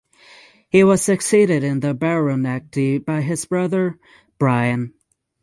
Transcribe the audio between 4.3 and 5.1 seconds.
Bryan.